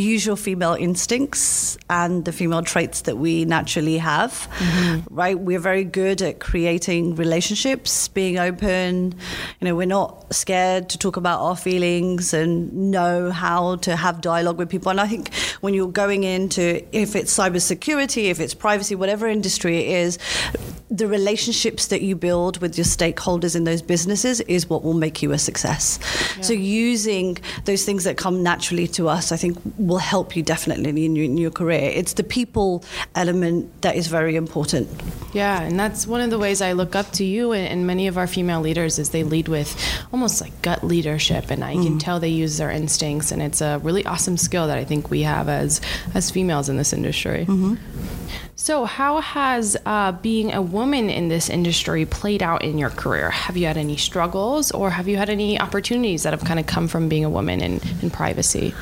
use 0.00 0.24
your 0.26 0.36
female 0.36 0.74
instincts 0.74 1.76
and 1.90 2.24
the 2.24 2.32
female 2.32 2.62
traits 2.62 3.02
that 3.02 3.16
we 3.16 3.44
naturally 3.44 3.98
have, 3.98 4.48
mm-hmm. 4.58 5.14
right? 5.14 5.38
We're 5.38 5.58
very 5.58 5.84
good 5.84 6.22
at 6.22 6.40
creating 6.40 7.16
relationships, 7.16 8.08
being 8.08 8.38
open. 8.38 9.14
You 9.60 9.64
know, 9.64 9.76
we're 9.76 9.86
not 9.86 10.32
scared 10.34 10.88
to 10.90 10.98
talk 10.98 11.16
about 11.16 11.40
our 11.40 11.56
feelings 11.56 12.34
and 12.34 12.90
know 12.90 13.30
how 13.30 13.76
to 13.76 13.96
have 13.96 14.20
dialogue 14.20 14.58
with 14.58 14.68
people. 14.68 14.90
And 14.90 15.00
I 15.00 15.06
think 15.06 15.34
when 15.60 15.74
you're 15.74 15.88
going 15.88 16.24
into, 16.24 16.84
if 16.96 17.16
it's 17.16 17.36
cybersecurity, 17.36 18.30
if 18.30 18.40
it's 18.40 18.54
privacy, 18.54 18.94
whatever 18.94 19.26
industry 19.26 19.78
it 19.78 19.88
is, 19.88 20.18
the 20.90 21.06
relationships 21.06 21.88
that 21.88 22.00
you 22.00 22.16
build 22.16 22.60
with 22.60 22.78
your 22.78 22.84
stakeholders 22.84 23.54
in 23.54 23.64
those 23.64 23.82
businesses 23.82 24.40
is 24.42 24.70
what 24.70 24.82
will 24.82 24.94
make 24.94 25.22
you 25.22 25.32
a 25.32 25.38
success. 25.38 25.98
Yeah. 26.36 26.42
So 26.42 26.52
using 26.54 27.38
those 27.66 27.84
things 27.84 28.04
that 28.04 28.16
come 28.16 28.42
naturally 28.42 28.88
to 28.88 29.08
us, 29.08 29.30
I 29.30 29.36
think 29.36 29.58
will 29.88 29.98
help 29.98 30.36
you 30.36 30.42
definitely 30.42 31.04
in 31.04 31.16
your, 31.16 31.24
in 31.24 31.36
your 31.36 31.50
career. 31.50 31.90
It's 31.94 32.12
the 32.12 32.22
people 32.22 32.84
element 33.14 33.82
that 33.82 33.96
is 33.96 34.06
very 34.06 34.36
important. 34.36 34.88
Yeah, 35.32 35.60
and 35.60 35.78
that's 35.78 36.06
one 36.06 36.20
of 36.20 36.30
the 36.30 36.38
ways 36.38 36.62
I 36.62 36.72
look 36.72 36.94
up 36.94 37.10
to 37.12 37.24
you 37.24 37.52
and, 37.52 37.66
and 37.66 37.86
many 37.86 38.06
of 38.06 38.16
our 38.16 38.26
female 38.26 38.60
leaders 38.60 38.98
is 38.98 39.10
they 39.10 39.24
lead 39.24 39.48
with 39.48 39.76
almost 40.12 40.40
like 40.40 40.62
gut 40.62 40.84
leadership, 40.84 41.50
and 41.50 41.64
I 41.64 41.74
mm. 41.74 41.82
can 41.82 41.98
tell 41.98 42.20
they 42.20 42.28
use 42.28 42.58
their 42.58 42.70
instincts, 42.70 43.32
and 43.32 43.42
it's 43.42 43.60
a 43.60 43.78
really 43.82 44.06
awesome 44.06 44.36
skill 44.36 44.66
that 44.68 44.78
I 44.78 44.84
think 44.84 45.10
we 45.10 45.22
have 45.22 45.48
as 45.48 45.80
as 46.14 46.30
females 46.30 46.68
in 46.68 46.76
this 46.76 46.92
industry. 46.92 47.46
Mm-hmm. 47.48 47.74
So, 48.68 48.86
how 48.86 49.20
has 49.20 49.76
uh, 49.86 50.12
being 50.12 50.52
a 50.52 50.60
woman 50.60 51.10
in 51.10 51.28
this 51.28 51.48
industry 51.48 52.04
played 52.04 52.42
out 52.42 52.64
in 52.64 52.76
your 52.76 52.90
career? 52.90 53.30
Have 53.30 53.56
you 53.56 53.66
had 53.66 53.76
any 53.76 53.96
struggles 53.96 54.72
or 54.72 54.90
have 54.90 55.06
you 55.06 55.16
had 55.16 55.30
any 55.30 55.60
opportunities 55.60 56.24
that 56.24 56.32
have 56.32 56.44
kind 56.44 56.58
of 56.58 56.66
come 56.66 56.88
from 56.88 57.08
being 57.08 57.24
a 57.24 57.30
woman 57.30 57.60
in, 57.60 57.80
in 58.02 58.10
privacy? 58.10 58.74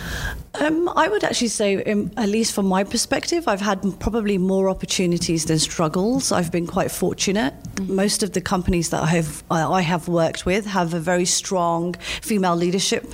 Um, 0.61 0.89
I 0.97 1.09
would 1.09 1.25
actually 1.25 1.49
say, 1.49 1.83
um, 1.85 2.11
at 2.17 2.29
least 2.29 2.55
from 2.55 2.67
my 2.67 2.85
perspective, 2.85 3.47
I've 3.49 3.61
had 3.61 3.83
probably 4.01 4.39
more 4.39 4.69
opportunities 4.69 5.45
than 5.45 5.59
struggles. 5.59 6.33
I've 6.33 6.51
been 6.51 6.67
quite 6.67 6.91
fortunate. 6.91 7.55
Mm-hmm. 7.75 7.95
Most 7.95 8.23
of 8.23 8.33
the 8.33 8.41
companies 8.41 8.91
that 8.91 9.03
I 9.03 9.07
have 9.07 9.45
I 9.51 9.83
have 9.83 10.09
worked 10.09 10.47
with 10.47 10.67
have 10.67 10.95
a 10.95 11.01
very 11.01 11.25
strong 11.27 11.95
female 12.23 12.57
leadership. 12.57 13.05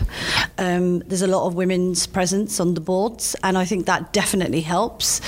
Um, 0.59 1.01
there's 1.01 1.23
a 1.23 1.27
lot 1.27 1.47
of 1.47 1.55
women's 1.55 2.07
presence 2.07 2.61
on 2.61 2.75
the 2.75 2.81
boards, 2.81 3.35
and 3.43 3.59
I 3.59 3.65
think 3.65 3.87
that 3.87 4.13
definitely 4.13 4.61
helps. 4.61 5.21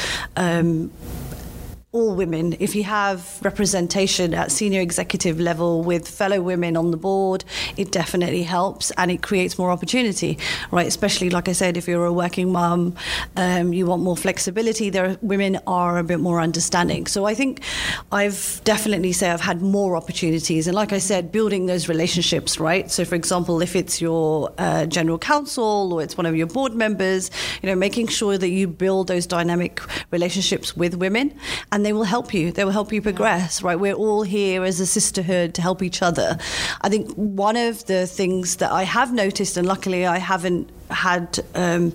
All 1.95 2.17
women. 2.17 2.57
If 2.59 2.75
you 2.75 2.83
have 2.83 3.39
representation 3.45 4.35
at 4.35 4.51
senior 4.51 4.81
executive 4.81 5.39
level 5.39 5.85
with 5.85 6.09
fellow 6.09 6.41
women 6.41 6.77
on 6.77 6.91
the 6.91 6.97
board, 6.97 7.45
it 7.77 7.93
definitely 7.93 8.43
helps 8.43 8.91
and 8.99 9.13
it 9.13 9.23
creates 9.23 9.57
more 9.59 9.71
opportunity, 9.71 10.37
right? 10.73 10.89
Especially, 10.89 11.31
like 11.31 11.49
I 11.49 11.53
said, 11.53 11.77
if 11.77 11.87
you're 11.87 12.05
a 12.05 12.13
working 12.13 12.51
mum, 12.51 12.97
um, 13.37 13.73
you 13.73 13.87
want 13.87 14.03
more 14.03 14.17
flexibility. 14.17 14.91
There, 14.91 15.11
are, 15.11 15.17
women 15.23 15.61
are 15.69 15.99
a 15.99 16.03
bit 16.03 16.19
more 16.19 16.41
understanding. 16.41 17.07
So 17.07 17.27
I 17.27 17.35
think 17.35 17.63
I've 18.11 18.61
definitely 18.65 19.13
say 19.13 19.31
I've 19.31 19.41
had 19.41 19.63
more 19.63 19.97
opportunities, 19.97 20.67
and 20.67 20.75
like 20.75 20.93
I 20.93 20.99
said, 20.99 21.31
building 21.31 21.67
those 21.67 21.89
relationships, 21.89 22.59
right? 22.59 22.91
So, 22.91 23.05
for 23.05 23.15
example, 23.15 23.63
if 23.63 23.77
it's 23.77 24.01
your 24.01 24.53
uh, 24.59 24.87
general 24.87 25.17
counsel 25.17 25.93
or 25.93 26.03
it's 26.03 26.17
one 26.17 26.27
of 26.27 26.35
your 26.35 26.49
board 26.49 26.75
members, 26.75 27.31
you 27.63 27.69
know, 27.69 27.77
making 27.77 28.09
sure 28.09 28.37
that 28.37 28.49
you 28.49 28.67
build 28.67 29.07
those 29.07 29.29
dynamic 29.29 29.81
relationships 30.11 30.77
with 30.77 30.97
women 30.97 31.33
and 31.71 31.84
they 31.85 31.93
will 31.93 32.05
help 32.05 32.33
you. 32.33 32.53
They 32.53 32.65
will 32.65 32.73
help 32.73 32.93
you 32.93 33.03
progress, 33.03 33.63
right? 33.63 33.79
We're 33.79 33.95
all 33.95 34.23
here 34.23 34.65
as 34.65 34.81
a 34.81 34.87
sisterhood 34.87 35.55
to 35.55 35.63
help 35.63 35.83
each 35.83 36.03
other. 36.03 36.39
I 36.81 36.89
think 36.89 37.11
one 37.15 37.57
of 37.57 37.85
the 37.87 38.07
things 38.07 38.57
that 38.57 38.73
I 38.73 38.85
have 38.85 39.13
noticed, 39.13 39.57
and 39.57 39.67
luckily 39.67 40.07
I 40.07 40.19
haven't 40.19 40.71
had. 40.91 41.41
Um, 41.55 41.93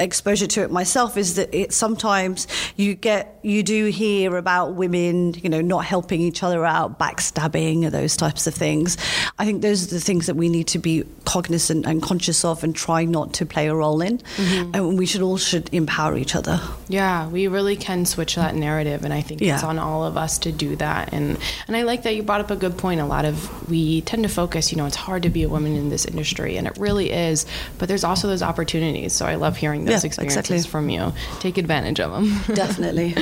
exposure 0.00 0.46
to 0.46 0.62
it 0.62 0.70
myself 0.70 1.16
is 1.16 1.34
that 1.34 1.54
it 1.54 1.72
sometimes 1.72 2.46
you 2.76 2.94
get 2.94 3.38
you 3.42 3.62
do 3.62 3.86
hear 3.86 4.36
about 4.36 4.74
women 4.74 5.34
you 5.34 5.48
know 5.48 5.60
not 5.60 5.84
helping 5.84 6.20
each 6.20 6.42
other 6.42 6.64
out 6.64 6.98
backstabbing 6.98 7.90
those 7.90 8.16
types 8.16 8.46
of 8.46 8.54
things. 8.54 8.96
I 9.38 9.44
think 9.44 9.62
those 9.62 9.86
are 9.86 9.94
the 9.94 10.00
things 10.00 10.26
that 10.26 10.36
we 10.36 10.48
need 10.48 10.68
to 10.68 10.78
be 10.78 11.04
cognizant 11.24 11.86
and 11.86 12.02
conscious 12.02 12.44
of 12.44 12.64
and 12.64 12.74
try 12.74 13.04
not 13.04 13.34
to 13.34 13.46
play 13.46 13.68
a 13.68 13.74
role 13.74 14.00
in. 14.00 14.18
Mm-hmm. 14.18 14.74
and 14.74 14.98
we 14.98 15.06
should 15.06 15.22
all 15.22 15.36
should 15.36 15.72
empower 15.72 16.16
each 16.16 16.34
other. 16.34 16.60
Yeah 16.88 17.28
we 17.28 17.46
really 17.46 17.76
can 17.76 18.06
switch 18.06 18.36
that 18.36 18.54
narrative 18.54 19.04
and 19.04 19.12
i 19.12 19.20
think 19.20 19.40
yeah. 19.40 19.54
it's 19.54 19.64
on 19.64 19.78
all 19.78 20.04
of 20.04 20.16
us 20.16 20.38
to 20.40 20.52
do 20.52 20.76
that. 20.76 21.12
And 21.12 21.38
and 21.66 21.76
i 21.76 21.82
like 21.82 22.02
that 22.04 22.16
you 22.16 22.22
brought 22.22 22.40
up 22.40 22.50
a 22.50 22.56
good 22.56 22.78
point. 22.78 23.00
A 23.00 23.06
lot 23.06 23.24
of 23.24 23.68
we 23.68 24.00
tend 24.02 24.22
to 24.22 24.28
focus 24.28 24.72
you 24.72 24.78
know 24.78 24.86
it's 24.86 24.96
hard 24.96 25.22
to 25.24 25.30
be 25.30 25.42
a 25.42 25.48
woman 25.48 25.76
in 25.76 25.90
this 25.90 26.06
industry 26.06 26.56
and 26.56 26.66
it 26.66 26.76
really 26.78 27.10
is 27.10 27.46
but 27.78 27.88
there's 27.88 28.04
also 28.04 28.28
those 28.28 28.42
opportunities. 28.42 29.12
So 29.12 29.26
i 29.26 29.34
love 29.34 29.56
hearing 29.56 29.89
those 29.90 30.04
yeah, 30.04 30.08
experiences 30.08 30.38
exactly. 30.38 30.70
from 30.70 30.88
you. 30.90 31.12
Take 31.40 31.58
advantage 31.58 32.00
of 32.00 32.12
them. 32.12 32.40
Definitely. 32.54 33.14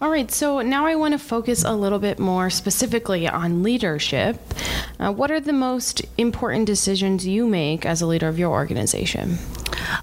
All 0.00 0.10
right, 0.10 0.30
so 0.30 0.60
now 0.60 0.86
I 0.86 0.94
want 0.94 1.12
to 1.12 1.18
focus 1.18 1.64
a 1.64 1.72
little 1.72 1.98
bit 1.98 2.20
more 2.20 2.50
specifically 2.50 3.26
on 3.28 3.64
leadership. 3.64 4.40
Uh, 5.00 5.12
what 5.12 5.32
are 5.32 5.40
the 5.40 5.52
most 5.52 6.02
important 6.16 6.66
decisions 6.66 7.26
you 7.26 7.48
make 7.48 7.84
as 7.84 8.00
a 8.00 8.06
leader 8.06 8.28
of 8.28 8.38
your 8.38 8.52
organization? 8.52 9.38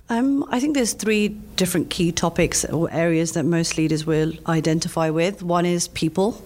Um, 0.08 0.46
I 0.52 0.60
think 0.60 0.76
there's 0.76 0.94
three 0.94 1.30
different 1.30 1.90
key 1.90 2.12
topics 2.12 2.64
or 2.64 2.92
areas 2.92 3.32
that 3.32 3.44
most 3.44 3.76
leaders 3.76 4.06
will 4.06 4.34
identify 4.48 5.10
with. 5.10 5.42
One 5.42 5.66
is 5.66 5.88
people, 5.88 6.40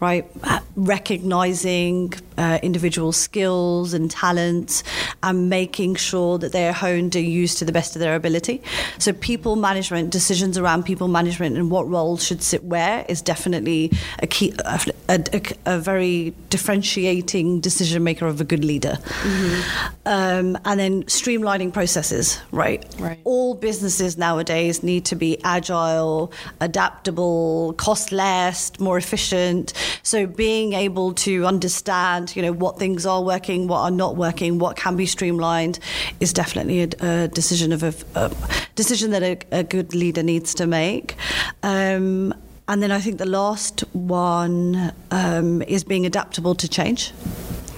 right? 0.00 0.26
Recognizing 0.74 2.14
uh, 2.36 2.58
individual 2.64 3.12
skills 3.12 3.94
and 3.94 4.10
talents 4.10 4.82
and 5.22 5.48
making 5.48 5.94
sure 5.94 6.36
that 6.38 6.50
they're 6.50 6.72
honed 6.72 7.14
and 7.14 7.28
used 7.28 7.58
to 7.58 7.64
the 7.64 7.70
best 7.70 7.94
of 7.94 8.00
their 8.00 8.16
ability. 8.16 8.60
So, 8.98 9.12
people 9.12 9.54
management, 9.54 10.10
decisions 10.10 10.58
around 10.58 10.84
people 10.84 11.06
management 11.06 11.56
and 11.56 11.70
what 11.70 11.88
role 11.88 12.16
should 12.16 12.42
sit 12.42 12.64
where 12.64 13.06
is 13.08 13.22
definitely 13.22 13.92
a 14.18 14.26
key, 14.26 14.52
a, 14.64 14.80
a, 15.08 15.42
a 15.66 15.78
very 15.78 16.34
differentiating 16.50 17.60
decision 17.60 18.02
maker 18.02 18.26
of 18.26 18.40
a 18.40 18.44
good 18.44 18.64
leader. 18.64 18.98
Mm-hmm. 19.00 19.98
Um, 20.06 20.58
and 20.64 20.80
then 20.80 21.04
streamlining 21.04 21.72
processes, 21.72 22.40
right? 22.50 22.84
Right. 22.98 23.18
All 23.24 23.54
businesses 23.54 24.16
nowadays 24.16 24.82
need 24.82 25.04
to 25.06 25.16
be 25.16 25.38
agile, 25.44 26.32
adaptable, 26.60 27.74
cost 27.74 28.12
less, 28.12 28.78
more 28.78 28.98
efficient. 28.98 29.72
So 30.02 30.26
being 30.26 30.72
able 30.72 31.14
to 31.14 31.46
understand, 31.46 32.34
you 32.34 32.42
know, 32.42 32.52
what 32.52 32.78
things 32.78 33.06
are 33.06 33.22
working, 33.22 33.68
what 33.68 33.80
are 33.80 33.90
not 33.90 34.16
working, 34.16 34.58
what 34.58 34.76
can 34.76 34.96
be 34.96 35.06
streamlined, 35.06 35.78
is 36.20 36.32
definitely 36.32 36.82
a, 36.82 37.24
a 37.24 37.28
decision 37.28 37.72
of 37.72 37.82
a, 37.82 37.94
a, 38.14 38.32
decision 38.74 39.10
that 39.10 39.22
a, 39.22 39.38
a, 39.52 39.62
good 39.64 39.94
leader 39.94 40.22
needs 40.22 40.54
to 40.54 40.66
make. 40.66 41.16
Um, 41.62 42.34
and 42.68 42.82
then 42.82 42.90
I 42.90 43.00
think 43.00 43.18
the 43.18 43.26
last 43.26 43.80
one 43.92 44.92
um, 45.10 45.62
is 45.62 45.84
being 45.84 46.06
adaptable 46.06 46.54
to 46.56 46.68
change. 46.68 47.12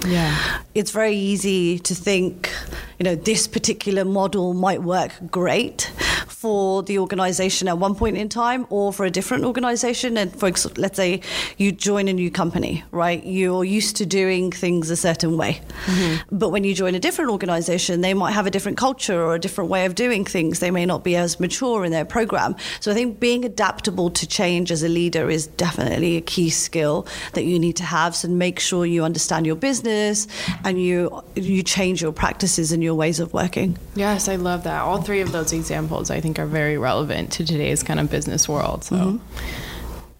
Yeah. 0.07 0.61
It's 0.73 0.91
very 0.91 1.15
easy 1.15 1.77
to 1.79 1.93
think, 1.93 2.49
you 2.97 3.03
know, 3.03 3.15
this 3.15 3.47
particular 3.47 4.05
model 4.05 4.53
might 4.53 4.81
work 4.81 5.11
great 5.29 5.91
for 6.39 6.83
the 6.83 6.97
organization 6.97 7.67
at 7.67 7.77
one 7.77 7.93
point 7.93 8.15
in 8.15 8.29
time 8.29 8.65
or 8.69 8.93
for 8.93 9.05
a 9.05 9.11
different 9.11 9.43
organization. 9.43 10.17
And 10.17 10.33
for 10.33 10.49
let's 10.77 10.95
say 10.95 11.19
you 11.57 11.73
join 11.73 12.07
a 12.07 12.13
new 12.13 12.31
company, 12.31 12.81
right? 12.91 13.21
You're 13.25 13.65
used 13.65 13.97
to 13.97 14.05
doing 14.05 14.49
things 14.49 14.89
a 14.89 14.95
certain 14.95 15.35
way. 15.35 15.59
Mm-hmm. 15.85 16.37
But 16.37 16.51
when 16.51 16.63
you 16.63 16.73
join 16.73 16.95
a 16.95 16.99
different 16.99 17.29
organization, 17.31 17.99
they 17.99 18.13
might 18.13 18.31
have 18.31 18.47
a 18.47 18.51
different 18.51 18.77
culture 18.77 19.21
or 19.21 19.35
a 19.35 19.39
different 19.39 19.69
way 19.69 19.83
of 19.85 19.95
doing 19.95 20.23
things. 20.23 20.59
They 20.59 20.71
may 20.71 20.85
not 20.85 21.03
be 21.03 21.17
as 21.17 21.41
mature 21.41 21.83
in 21.83 21.91
their 21.91 22.05
program. 22.05 22.55
So 22.79 22.89
I 22.89 22.93
think 22.93 23.19
being 23.19 23.43
adaptable 23.43 24.09
to 24.11 24.25
change 24.25 24.71
as 24.71 24.81
a 24.81 24.87
leader 24.87 25.29
is 25.29 25.45
definitely 25.45 26.15
a 26.15 26.21
key 26.21 26.51
skill 26.51 27.05
that 27.33 27.43
you 27.43 27.59
need 27.59 27.75
to 27.75 27.83
have. 27.83 28.15
So 28.15 28.29
make 28.29 28.61
sure 28.61 28.85
you 28.85 29.03
understand 29.03 29.45
your 29.45 29.57
business 29.57 30.25
and 30.63 30.81
you 30.81 31.21
you 31.35 31.63
change 31.63 32.01
your 32.01 32.13
practices 32.13 32.71
and 32.71 32.81
your 32.81 32.95
ways 32.95 33.19
of 33.19 33.33
working. 33.33 33.77
Yes, 33.95 34.29
I 34.29 34.37
love 34.37 34.63
that. 34.63 34.83
All 34.83 35.01
three 35.01 35.19
of 35.19 35.33
those 35.33 35.51
examples 35.51 36.09
I 36.09 36.21
think 36.21 36.28
are 36.37 36.45
very 36.45 36.77
relevant 36.77 37.31
to 37.33 37.45
today's 37.45 37.81
kind 37.81 37.99
of 37.99 38.11
business 38.11 38.47
world. 38.47 38.83
So. 38.83 38.95
Mm-hmm. 38.95 39.17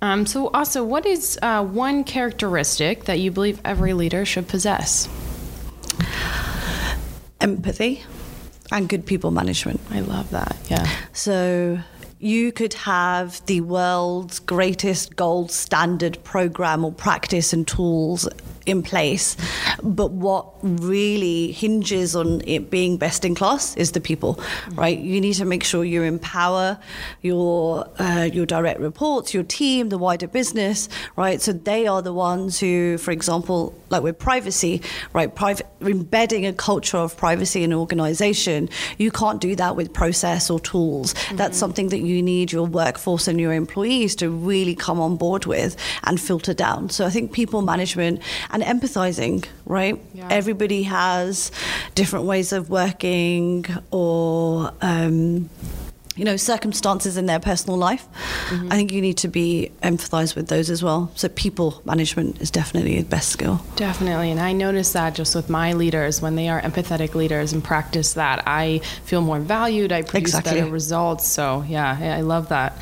Um, 0.01 0.25
so, 0.25 0.47
also, 0.53 0.83
what 0.85 1.05
is 1.05 1.37
uh, 1.41 1.63
one 1.63 2.05
characteristic 2.05 3.03
that 3.05 3.19
you 3.19 3.31
believe 3.31 3.59
every 3.65 3.93
leader 3.93 4.23
should 4.25 4.47
possess? 4.47 5.09
Empathy 7.41 8.03
and 8.71 8.87
good 8.87 9.05
people 9.05 9.31
management. 9.31 9.81
I 9.91 9.99
love 9.99 10.29
that. 10.29 10.55
Yeah. 10.69 10.89
So, 11.11 11.79
you 12.19 12.53
could 12.53 12.73
have 12.75 13.45
the 13.45 13.61
world's 13.61 14.39
greatest 14.39 15.17
gold 15.17 15.51
standard 15.51 16.23
program 16.23 16.85
or 16.85 16.93
practice 16.93 17.51
and 17.51 17.67
tools 17.67 18.27
in 18.69 18.83
place. 18.83 19.35
But 19.83 20.11
what 20.11 20.45
really 20.61 21.51
hinges 21.51 22.15
on 22.15 22.41
it 22.45 22.69
being 22.69 22.97
best 22.97 23.25
in 23.25 23.35
class 23.35 23.75
is 23.75 23.91
the 23.91 24.01
people, 24.01 24.39
right? 24.71 24.97
You 24.97 25.19
need 25.21 25.33
to 25.33 25.45
make 25.45 25.63
sure 25.63 25.83
you 25.83 26.03
empower 26.03 26.77
your 27.21 27.89
uh, 27.99 28.29
your 28.31 28.45
direct 28.45 28.79
reports, 28.79 29.33
your 29.33 29.43
team, 29.43 29.89
the 29.89 29.97
wider 29.97 30.27
business, 30.27 30.89
right? 31.15 31.41
So 31.41 31.53
they 31.53 31.87
are 31.87 32.01
the 32.01 32.13
ones 32.13 32.59
who, 32.59 32.97
for 32.97 33.11
example, 33.11 33.73
like 33.89 34.03
with 34.03 34.19
privacy, 34.19 34.81
right? 35.13 35.33
Private 35.33 35.67
embedding 35.81 36.45
a 36.45 36.53
culture 36.53 36.97
of 36.97 37.15
privacy 37.17 37.63
in 37.63 37.71
an 37.71 37.77
organization, 37.77 38.69
you 38.97 39.11
can't 39.11 39.39
do 39.41 39.55
that 39.55 39.75
with 39.75 39.93
process 39.93 40.49
or 40.49 40.59
tools. 40.59 41.13
Mm-hmm. 41.13 41.37
That's 41.37 41.57
something 41.57 41.89
that 41.89 41.99
you 41.99 42.21
need 42.21 42.51
your 42.51 42.65
workforce 42.65 43.27
and 43.27 43.39
your 43.39 43.53
employees 43.53 44.15
to 44.17 44.29
really 44.29 44.75
come 44.75 44.99
on 44.99 45.15
board 45.15 45.45
with 45.45 45.75
and 46.03 46.19
filter 46.19 46.53
down. 46.53 46.89
So 46.89 47.05
I 47.05 47.09
think 47.09 47.31
people 47.31 47.61
management 47.61 48.21
and 48.51 48.58
empathizing, 48.61 49.45
right? 49.65 49.99
Yeah. 50.13 50.27
Everybody 50.29 50.83
has 50.83 51.51
different 51.95 52.25
ways 52.25 52.51
of 52.53 52.69
working 52.69 53.65
or 53.91 54.71
um, 54.81 55.49
you 56.19 56.25
know, 56.25 56.35
circumstances 56.35 57.15
in 57.15 57.27
their 57.27 57.39
personal 57.39 57.77
life. 57.77 58.05
Mm-hmm. 58.49 58.67
I 58.73 58.75
think 58.75 58.91
you 58.91 58.99
need 58.99 59.17
to 59.19 59.29
be 59.29 59.71
empathized 59.81 60.35
with 60.35 60.49
those 60.49 60.69
as 60.69 60.83
well. 60.83 61.09
So 61.15 61.29
people 61.29 61.81
management 61.85 62.41
is 62.41 62.51
definitely 62.51 63.01
the 63.01 63.07
best 63.07 63.29
skill. 63.29 63.61
Definitely. 63.77 64.29
And 64.29 64.39
I 64.39 64.51
notice 64.51 64.91
that 64.91 65.15
just 65.15 65.33
with 65.33 65.49
my 65.49 65.71
leaders, 65.71 66.21
when 66.21 66.35
they 66.35 66.49
are 66.49 66.61
empathetic 66.61 67.15
leaders 67.15 67.53
and 67.53 67.63
practice 67.63 68.13
that, 68.13 68.43
I 68.45 68.79
feel 69.05 69.21
more 69.21 69.39
valued. 69.39 69.93
I 69.93 70.01
produce 70.01 70.33
exactly. 70.33 70.59
better 70.59 70.69
results. 70.69 71.25
So 71.25 71.63
yeah, 71.65 71.97
I 72.17 72.19
love 72.19 72.49
that. 72.49 72.77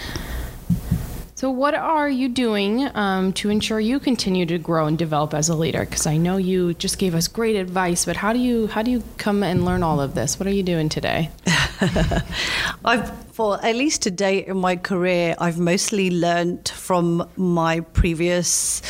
So, 1.38 1.52
what 1.52 1.76
are 1.76 2.10
you 2.10 2.30
doing 2.30 2.90
um, 2.96 3.32
to 3.34 3.52
ensure 3.52 3.80
you 3.80 4.00
continue 4.00 4.48
to 4.48 4.58
grow 4.58 4.88
and 4.88 4.98
develop 4.98 5.36
as 5.36 5.50
a 5.50 5.56
leader? 5.56 5.82
Because 5.82 6.08
I 6.08 6.18
know 6.18 6.38
you 6.38 6.74
just 6.74 6.98
gave 6.98 7.14
us 7.14 7.28
great 7.28 7.56
advice, 7.56 8.06
but 8.06 8.16
how 8.16 8.34
do 8.34 8.40
you 8.40 8.66
how 8.66 8.82
do 8.82 8.90
you 8.90 9.04
come 9.20 9.44
and 9.44 9.64
learn 9.64 9.84
all 9.84 10.02
of 10.02 10.16
this? 10.16 10.40
What 10.40 10.48
are 10.48 10.52
you 10.52 10.64
doing 10.64 10.90
today? 10.90 11.30
I've 12.84 13.12
for 13.38 13.64
at 13.64 13.76
least 13.76 14.02
to 14.02 14.10
date 14.10 14.48
in 14.48 14.58
my 14.58 14.78
career, 14.78 15.36
I've 15.38 15.60
mostly 15.60 16.10
learned 16.10 16.70
from 16.70 17.30
my 17.36 17.82
previous 17.82 18.82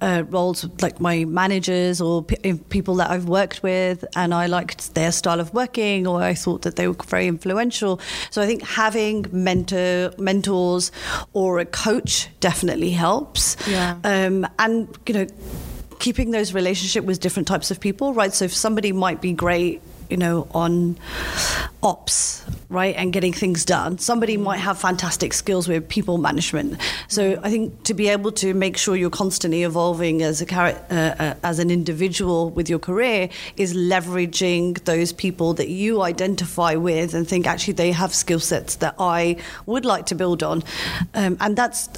uh, 0.00 0.24
roles, 0.28 0.66
like 0.80 1.00
my 1.00 1.24
managers 1.24 2.00
or 2.00 2.22
p- 2.24 2.54
people 2.68 2.96
that 2.96 3.10
I've 3.10 3.26
worked 3.26 3.62
with, 3.62 4.04
and 4.16 4.34
I 4.34 4.46
liked 4.46 4.94
their 4.94 5.12
style 5.12 5.40
of 5.40 5.52
working, 5.54 6.06
or 6.06 6.22
I 6.22 6.34
thought 6.34 6.62
that 6.62 6.76
they 6.76 6.88
were 6.88 6.96
very 7.06 7.26
influential. 7.26 8.00
So 8.30 8.42
I 8.42 8.46
think 8.46 8.62
having 8.62 9.26
mentor 9.32 10.12
mentors 10.18 10.92
or 11.32 11.58
a 11.58 11.66
coach 11.66 12.28
definitely 12.40 12.90
helps. 12.90 13.56
Yeah. 13.68 13.98
Um, 14.04 14.46
and 14.58 14.88
you 15.06 15.14
know 15.14 15.26
keeping 15.98 16.30
those 16.30 16.54
relationship 16.54 17.04
with 17.04 17.20
different 17.20 17.46
types 17.46 17.70
of 17.70 17.78
people, 17.78 18.14
right? 18.14 18.32
So 18.32 18.46
if 18.46 18.54
somebody 18.54 18.90
might 18.90 19.20
be 19.20 19.32
great 19.32 19.82
you 20.10 20.16
know, 20.16 20.48
on 20.52 20.98
ops, 21.82 22.44
right, 22.68 22.94
and 22.96 23.12
getting 23.12 23.32
things 23.32 23.64
done. 23.64 23.98
Somebody 23.98 24.36
might 24.36 24.58
have 24.58 24.78
fantastic 24.78 25.32
skills 25.32 25.68
with 25.68 25.88
people 25.88 26.18
management. 26.18 26.80
So 27.08 27.40
I 27.42 27.50
think 27.50 27.84
to 27.84 27.94
be 27.94 28.08
able 28.08 28.32
to 28.32 28.52
make 28.54 28.76
sure 28.76 28.96
you're 28.96 29.10
constantly 29.10 29.62
evolving 29.62 30.22
as 30.22 30.42
a 30.42 30.54
uh, 30.54 30.94
uh, 30.94 31.34
as 31.42 31.58
an 31.58 31.70
individual 31.70 32.50
with 32.50 32.68
your 32.68 32.78
career 32.78 33.28
is 33.56 33.74
leveraging 33.74 34.84
those 34.84 35.12
people 35.12 35.54
that 35.54 35.68
you 35.68 36.02
identify 36.02 36.74
with 36.74 37.14
and 37.14 37.26
think 37.26 37.46
actually 37.46 37.74
they 37.74 37.92
have 37.92 38.14
skill 38.14 38.40
sets 38.40 38.76
that 38.76 38.94
I 38.98 39.36
would 39.66 39.84
like 39.84 40.06
to 40.06 40.14
build 40.14 40.42
on, 40.42 40.62
um, 41.14 41.36
and 41.40 41.56
that's 41.56 41.88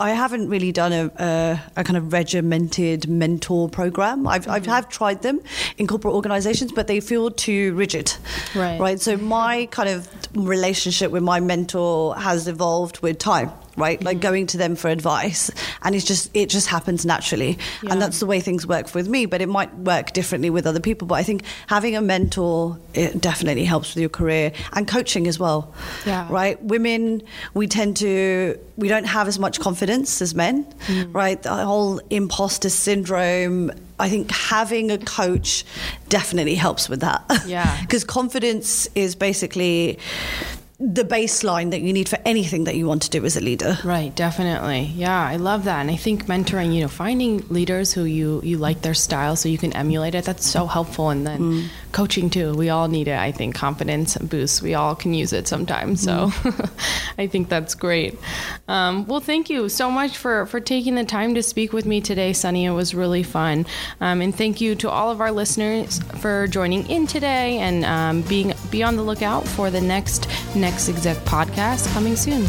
I 0.00 0.10
haven't 0.10 0.48
really 0.48 0.72
done 0.72 0.92
a, 0.92 1.10
a, 1.18 1.60
a, 1.76 1.84
kind 1.84 1.96
of 1.96 2.12
regimented 2.12 3.08
mentor 3.08 3.68
program. 3.68 4.26
I've, 4.26 4.42
mm-hmm. 4.42 4.50
I've 4.50 4.66
have 4.66 4.88
tried 4.88 5.22
them 5.22 5.40
in 5.78 5.86
corporate 5.86 6.14
organizations, 6.14 6.72
but 6.72 6.88
they 6.88 6.98
feel 6.98 7.30
too 7.30 7.74
rigid. 7.74 8.12
Right. 8.56 8.80
Right. 8.80 9.00
So 9.00 9.16
my 9.16 9.66
kind 9.66 9.88
of 9.88 10.08
relationship 10.34 11.12
with 11.12 11.22
my 11.22 11.38
mentor 11.38 12.16
has 12.16 12.48
evolved 12.48 13.00
with 13.00 13.18
time 13.18 13.52
right? 13.76 13.98
Mm-hmm. 13.98 14.06
Like 14.06 14.20
going 14.20 14.46
to 14.48 14.56
them 14.58 14.76
for 14.76 14.88
advice, 14.88 15.50
and 15.82 15.94
it's 15.94 16.04
just 16.04 16.30
it 16.34 16.48
just 16.48 16.68
happens 16.68 17.04
naturally, 17.04 17.58
yeah. 17.82 17.92
and 17.92 18.00
that's 18.02 18.20
the 18.20 18.26
way 18.26 18.40
things 18.40 18.66
work 18.66 18.94
with 18.94 19.08
me. 19.08 19.26
But 19.26 19.40
it 19.40 19.48
might 19.48 19.74
work 19.78 20.12
differently 20.12 20.50
with 20.50 20.66
other 20.66 20.80
people. 20.80 21.06
But 21.06 21.16
I 21.16 21.22
think 21.22 21.42
having 21.66 21.96
a 21.96 22.00
mentor 22.00 22.78
it 22.94 23.20
definitely 23.20 23.64
helps 23.64 23.94
with 23.94 24.00
your 24.00 24.10
career 24.10 24.52
and 24.72 24.86
coaching 24.86 25.26
as 25.26 25.38
well. 25.38 25.74
Yeah. 26.06 26.26
Right. 26.30 26.62
Women, 26.62 27.22
we 27.54 27.66
tend 27.66 27.96
to 27.98 28.58
we 28.76 28.88
don't 28.88 29.04
have 29.04 29.28
as 29.28 29.38
much 29.38 29.60
confidence 29.60 30.20
as 30.22 30.34
men, 30.34 30.64
mm. 30.86 31.14
right? 31.14 31.40
The 31.42 31.54
whole 31.54 31.98
imposter 32.10 32.70
syndrome. 32.70 33.72
I 33.98 34.08
think 34.08 34.30
having 34.30 34.90
a 34.90 34.98
coach 34.98 35.64
definitely 36.08 36.56
helps 36.56 36.88
with 36.88 37.00
that. 37.00 37.24
Yeah. 37.46 37.80
Because 37.84 38.04
confidence 38.04 38.88
is 38.94 39.14
basically 39.14 39.98
the 40.80 41.04
baseline 41.04 41.70
that 41.70 41.82
you 41.82 41.92
need 41.92 42.08
for 42.08 42.18
anything 42.24 42.64
that 42.64 42.74
you 42.74 42.86
want 42.86 43.02
to 43.02 43.10
do 43.10 43.24
as 43.24 43.36
a 43.36 43.40
leader. 43.40 43.78
Right, 43.84 44.14
definitely. 44.14 44.92
Yeah, 44.96 45.24
I 45.26 45.36
love 45.36 45.64
that. 45.64 45.80
And 45.80 45.90
I 45.90 45.96
think 45.96 46.26
mentoring, 46.26 46.74
you 46.74 46.80
know, 46.80 46.88
finding 46.88 47.46
leaders 47.48 47.92
who 47.92 48.04
you 48.04 48.40
you 48.42 48.58
like 48.58 48.82
their 48.82 48.94
style 48.94 49.36
so 49.36 49.48
you 49.48 49.58
can 49.58 49.72
emulate 49.72 50.14
it, 50.14 50.24
that's 50.24 50.46
so 50.46 50.66
helpful. 50.66 51.10
And 51.10 51.26
then 51.26 51.40
mm. 51.40 51.68
Coaching 51.94 52.28
too. 52.28 52.52
We 52.52 52.68
all 52.68 52.88
need 52.88 53.08
it, 53.08 53.16
I 53.16 53.32
think, 53.32 53.54
confidence 53.54 54.18
boost. 54.18 54.60
We 54.60 54.74
all 54.74 54.94
can 54.94 55.14
use 55.14 55.32
it 55.32 55.48
sometimes. 55.48 56.02
So 56.02 56.28
mm. 56.28 56.70
I 57.18 57.26
think 57.28 57.48
that's 57.48 57.74
great. 57.74 58.18
Um, 58.68 59.06
well, 59.06 59.20
thank 59.20 59.48
you 59.48 59.68
so 59.68 59.90
much 59.90 60.18
for 60.18 60.44
for 60.46 60.60
taking 60.60 60.96
the 60.96 61.04
time 61.04 61.34
to 61.36 61.42
speak 61.42 61.72
with 61.72 61.86
me 61.86 62.00
today, 62.00 62.32
Sunny. 62.32 62.66
It 62.66 62.72
was 62.72 62.94
really 62.94 63.22
fun. 63.22 63.64
Um, 64.00 64.20
and 64.20 64.34
thank 64.34 64.60
you 64.60 64.74
to 64.76 64.90
all 64.90 65.10
of 65.10 65.20
our 65.20 65.30
listeners 65.30 66.00
for 66.20 66.48
joining 66.48 66.90
in 66.90 67.06
today 67.06 67.58
and 67.58 67.84
um, 67.84 68.22
being 68.22 68.52
be 68.70 68.82
on 68.82 68.96
the 68.96 69.02
lookout 69.02 69.46
for 69.46 69.70
the 69.70 69.80
next 69.80 70.28
next 70.54 70.88
exec 70.88 71.16
podcast 71.18 71.90
coming 71.94 72.16
soon. 72.16 72.44